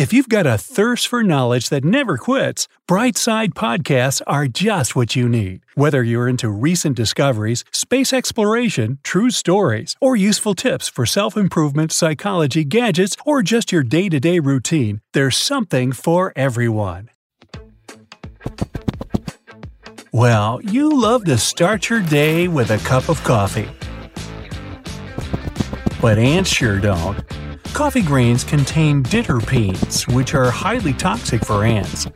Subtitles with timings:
[0.00, 5.14] If you've got a thirst for knowledge that never quits, Brightside Podcasts are just what
[5.14, 5.60] you need.
[5.74, 11.92] Whether you're into recent discoveries, space exploration, true stories, or useful tips for self improvement,
[11.92, 17.10] psychology, gadgets, or just your day to day routine, there's something for everyone.
[20.14, 23.68] Well, you love to start your day with a cup of coffee.
[26.00, 27.22] But ants sure don't.
[27.72, 32.06] Coffee grains contain diterpenes, which are highly toxic for ants.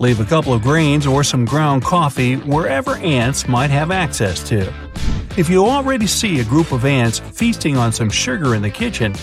[0.00, 4.72] Leave a couple of grains or some ground coffee wherever ants might have access to.
[5.36, 9.14] If you already see a group of ants feasting on some sugar in the kitchen,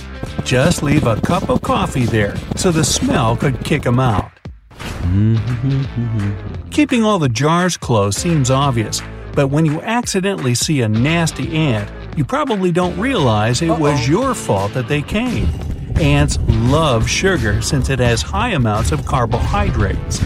[0.43, 4.31] just leave a cup of coffee there so the smell could kick them out.
[6.71, 9.01] Keeping all the jars closed seems obvious,
[9.33, 14.33] but when you accidentally see a nasty ant, you probably don't realize it was your
[14.33, 15.47] fault that they came.
[15.95, 20.21] Ants love sugar since it has high amounts of carbohydrates.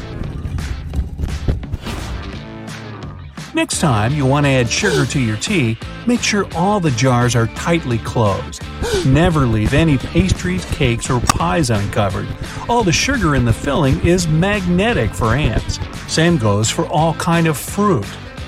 [3.53, 7.35] Next time you want to add sugar to your tea, make sure all the jars
[7.35, 8.61] are tightly closed.
[9.05, 12.27] Never leave any pastries, cakes, or pies uncovered.
[12.67, 15.79] All the sugar in the filling is magnetic for ants.
[16.07, 18.05] Same goes for all kind of fruit.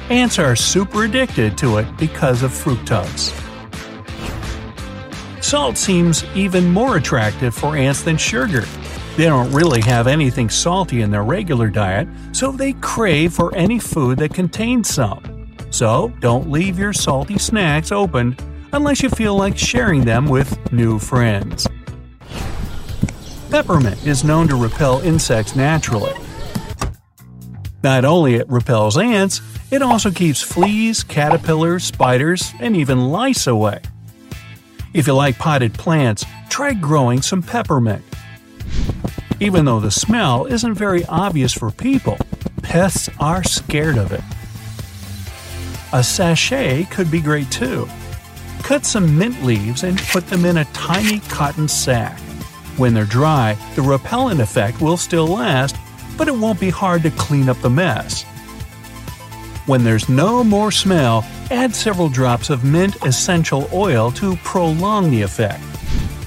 [0.10, 3.34] Ants are super addicted to it because of fructose.
[5.44, 8.64] Salt seems even more attractive for ants than sugar.
[9.18, 13.80] They don't really have anything salty in their regular diet, so they crave for any
[13.80, 15.48] food that contains some.
[15.72, 18.38] So, don't leave your salty snacks open
[18.72, 21.68] unless you feel like sharing them with new friends.
[23.50, 26.14] Peppermint is known to repel insects naturally.
[27.88, 29.40] Not only it repels ants,
[29.72, 33.80] it also keeps fleas, caterpillars, spiders, and even lice away.
[34.94, 38.04] If you like potted plants, try growing some peppermint.
[39.40, 42.18] Even though the smell isn't very obvious for people,
[42.62, 44.24] pests are scared of it.
[45.94, 47.88] A sachet could be great too.
[48.64, 52.20] Cut some mint leaves and put them in a tiny cotton sack.
[52.76, 55.78] When they're dry, the repellent effect will still last,
[56.18, 58.24] but it won't be hard to clean up the mess.
[59.68, 65.22] When there's no more smell, add several drops of mint essential oil to prolong the
[65.22, 65.62] effect.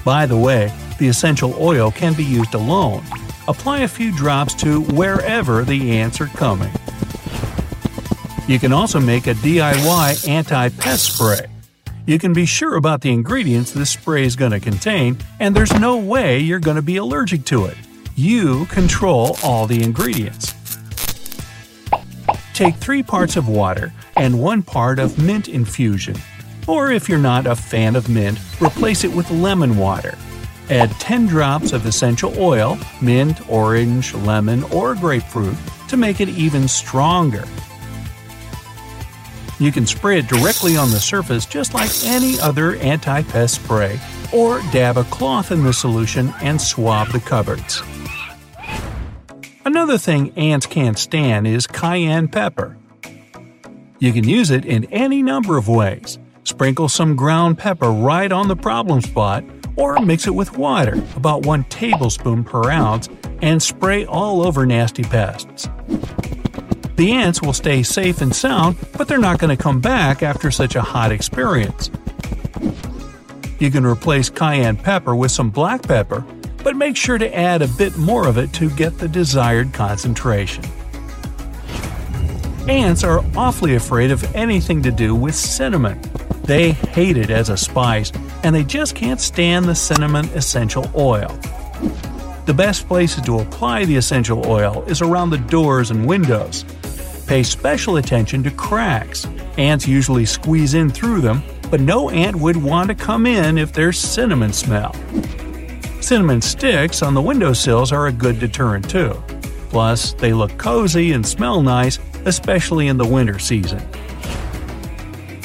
[0.05, 3.03] By the way, the essential oil can be used alone.
[3.47, 6.71] Apply a few drops to wherever the ants are coming.
[8.47, 11.47] You can also make a DIY anti pest spray.
[12.05, 15.73] You can be sure about the ingredients this spray is going to contain, and there's
[15.79, 17.77] no way you're going to be allergic to it.
[18.15, 20.53] You control all the ingredients.
[22.53, 26.15] Take 3 parts of water and 1 part of mint infusion.
[26.67, 30.17] Or if you're not a fan of mint, replace it with lemon water.
[30.69, 35.55] Add 10 drops of essential oil, mint, orange, lemon, or grapefruit
[35.87, 37.45] to make it even stronger.
[39.59, 43.99] You can spray it directly on the surface just like any other anti pest spray,
[44.33, 47.81] or dab a cloth in the solution and swab the cupboards.
[49.81, 52.77] Another thing ants can't stand is cayenne pepper.
[53.97, 56.19] You can use it in any number of ways.
[56.43, 59.43] Sprinkle some ground pepper right on the problem spot,
[59.77, 63.09] or mix it with water, about 1 tablespoon per ounce,
[63.41, 65.67] and spray all over nasty pests.
[66.95, 70.51] The ants will stay safe and sound, but they're not going to come back after
[70.51, 71.89] such a hot experience.
[73.57, 76.23] You can replace cayenne pepper with some black pepper,
[76.63, 80.63] but make sure to add a bit more of it to get the desired concentration.
[82.67, 85.99] Ants are awfully afraid of anything to do with cinnamon.
[86.43, 88.11] They hate it as a spice,
[88.43, 91.37] and they just can't stand the cinnamon essential oil.
[92.45, 96.65] The best places to apply the essential oil is around the doors and windows.
[97.27, 99.25] Pay special attention to cracks.
[99.57, 103.71] Ants usually squeeze in through them, but no ant would want to come in if
[103.71, 104.95] there's cinnamon smell.
[106.01, 109.13] Cinnamon sticks on the windowsills are a good deterrent too.
[109.69, 113.81] Plus, they look cozy and smell nice, especially in the winter season.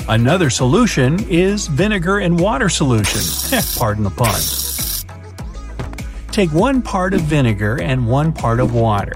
[0.09, 3.21] Another solution is vinegar and water solution.
[3.77, 4.41] Pardon the pun.
[6.33, 9.15] Take one part of vinegar and one part of water.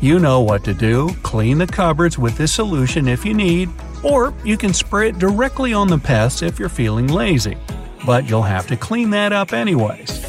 [0.00, 3.70] You know what to do clean the cupboards with this solution if you need,
[4.02, 7.56] or you can spray it directly on the pests if you're feeling lazy.
[8.04, 10.25] But you'll have to clean that up anyways.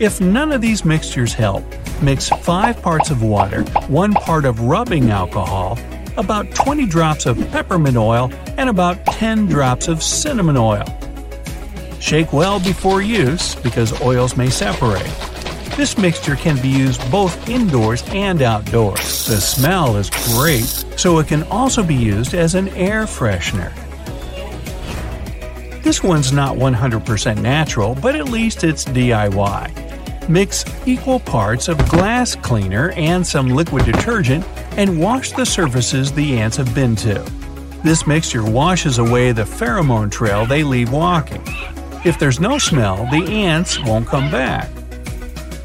[0.00, 1.64] If none of these mixtures help,
[2.02, 5.78] mix 5 parts of water, 1 part of rubbing alcohol,
[6.16, 10.84] about 20 drops of peppermint oil, and about 10 drops of cinnamon oil.
[12.00, 15.06] Shake well before use because oils may separate.
[15.76, 19.26] This mixture can be used both indoors and outdoors.
[19.26, 20.64] The smell is great,
[20.98, 23.72] so it can also be used as an air freshener.
[25.82, 29.83] This one's not 100% natural, but at least it's DIY.
[30.28, 34.44] Mix equal parts of glass cleaner and some liquid detergent
[34.78, 37.22] and wash the surfaces the ants have been to.
[37.84, 41.42] This mixture washes away the pheromone trail they leave walking.
[42.04, 44.70] If there's no smell, the ants won't come back.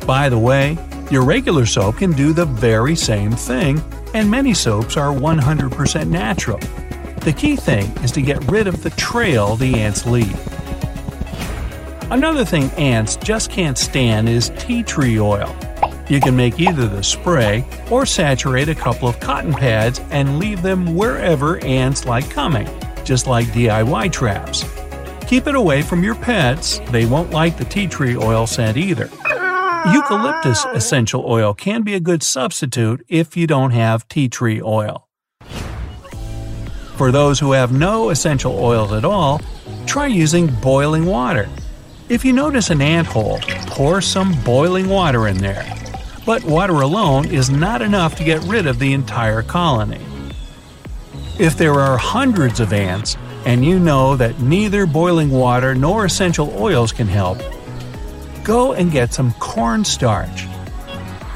[0.06, 0.78] By the way,
[1.10, 3.82] your regular soap can do the very same thing,
[4.14, 6.60] and many soaps are 100% natural.
[7.22, 10.59] The key thing is to get rid of the trail the ants leave.
[12.12, 15.56] Another thing ants just can't stand is tea tree oil.
[16.08, 20.64] You can make either the spray or saturate a couple of cotton pads and leave
[20.64, 22.68] them wherever ants like coming,
[23.04, 24.66] just like DIY traps.
[25.28, 29.08] Keep it away from your pets, they won't like the tea tree oil scent either.
[29.94, 35.08] Eucalyptus essential oil can be a good substitute if you don't have tea tree oil.
[36.96, 39.42] For those who have no essential oils at all,
[39.86, 41.48] try using boiling water.
[42.10, 45.64] If you notice an ant hole, pour some boiling water in there.
[46.26, 50.02] But water alone is not enough to get rid of the entire colony.
[51.38, 53.16] If there are hundreds of ants,
[53.46, 57.38] and you know that neither boiling water nor essential oils can help,
[58.44, 60.48] go and get some cornstarch.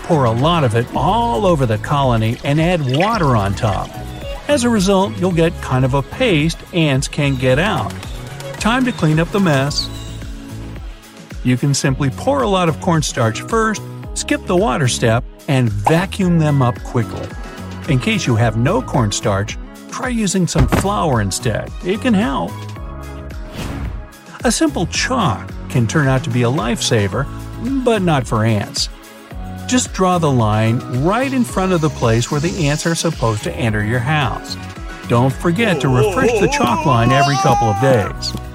[0.05, 3.91] Pour a lot of it all over the colony and add water on top.
[4.49, 7.91] As a result, you'll get kind of a paste ants can't get out.
[8.53, 9.87] Time to clean up the mess
[11.43, 13.81] you can simply pour a lot of cornstarch first,
[14.13, 17.27] skip the water step, and vacuum them up quickly.
[17.89, 19.57] In case you have no cornstarch,
[19.91, 21.71] try using some flour instead.
[21.83, 22.51] It can help.
[24.45, 27.25] A simple chalk can turn out to be a lifesaver,
[27.83, 28.89] but not for ants.
[29.67, 33.43] Just draw the line right in front of the place where the ants are supposed
[33.43, 34.55] to enter your house.
[35.07, 38.52] Don't forget to refresh the chalk line every couple of days.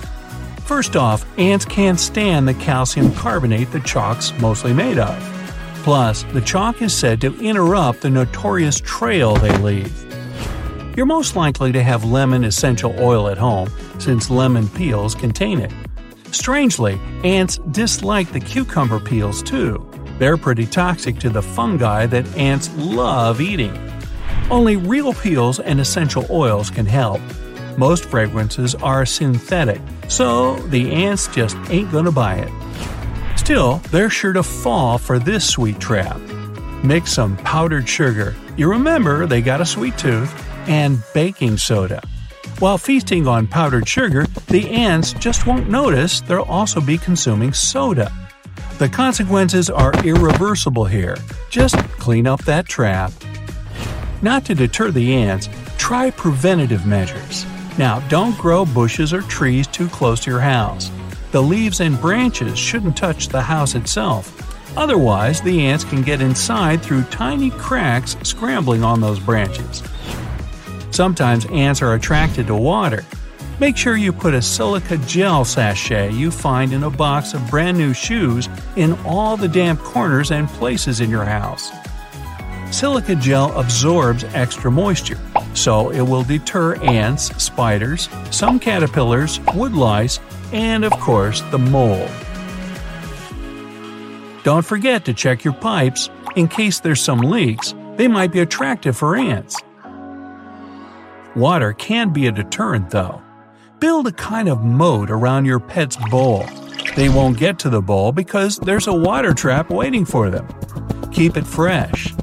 [0.68, 5.18] First off, ants can't stand the calcium carbonate the chalk's mostly made of.
[5.76, 9.90] Plus, the chalk is said to interrupt the notorious trail they leave.
[10.94, 15.72] You're most likely to have lemon essential oil at home, since lemon peels contain it.
[16.32, 19.90] Strangely, ants dislike the cucumber peels too.
[20.18, 23.72] They're pretty toxic to the fungi that ants love eating.
[24.50, 27.22] Only real peels and essential oils can help.
[27.78, 33.38] Most fragrances are synthetic, so the ants just ain't gonna buy it.
[33.38, 36.18] Still, they're sure to fall for this sweet trap.
[36.82, 40.34] Mix some powdered sugar, you remember they got a sweet tooth,
[40.68, 42.02] and baking soda.
[42.58, 48.10] While feasting on powdered sugar, the ants just won't notice they'll also be consuming soda.
[48.78, 51.16] The consequences are irreversible here.
[51.48, 53.12] Just clean up that trap.
[54.20, 55.48] Not to deter the ants,
[55.78, 57.46] try preventative measures.
[57.78, 60.90] Now, don't grow bushes or trees too close to your house.
[61.30, 64.34] The leaves and branches shouldn't touch the house itself.
[64.76, 69.82] Otherwise, the ants can get inside through tiny cracks scrambling on those branches.
[70.90, 73.04] Sometimes ants are attracted to water.
[73.60, 77.78] Make sure you put a silica gel sachet you find in a box of brand
[77.78, 81.70] new shoes in all the damp corners and places in your house.
[82.70, 85.18] Silica gel absorbs extra moisture,
[85.54, 90.20] so it will deter ants, spiders, some caterpillars, woodlice,
[90.52, 92.10] and of course the mold.
[94.44, 98.96] Don't forget to check your pipes in case there's some leaks, they might be attractive
[98.96, 99.56] for ants.
[101.34, 103.20] Water can be a deterrent though.
[103.80, 106.46] Build a kind of moat around your pet's bowl.
[106.96, 110.48] They won't get to the bowl because there's a water trap waiting for them.
[111.12, 112.14] Keep it fresh.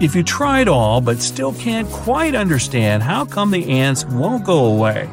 [0.00, 4.44] If you try it all but still can't quite understand how come the ants won't
[4.44, 5.08] go away,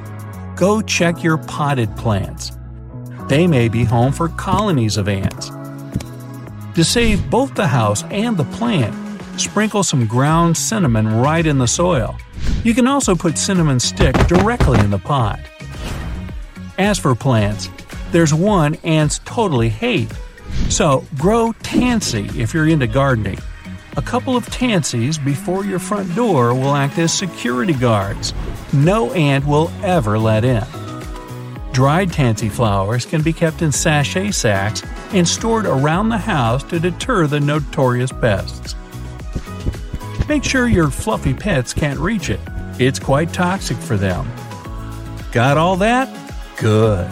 [0.56, 2.52] go check your potted plants.
[3.28, 5.52] They may be home for colonies of ants.
[6.76, 8.96] To save both the house and the plant,
[9.40, 12.18] sprinkle some ground cinnamon right in the soil.
[12.64, 15.40] You can also put cinnamon stick directly in the pot.
[16.80, 17.70] As for plants,
[18.12, 20.12] there's one ants totally hate.
[20.70, 23.38] So grow tansy if you're into gardening.
[23.98, 28.34] A couple of tansies before your front door will act as security guards.
[28.72, 30.64] No ant will ever let in.
[31.74, 34.82] Dried tansy flowers can be kept in sachet sacks
[35.14, 38.76] and stored around the house to deter the notorious pests.
[40.30, 42.40] Make sure your fluffy pets can't reach it.
[42.80, 44.26] It's quite toxic for them.
[45.34, 46.08] Got all that?
[46.58, 47.10] Good.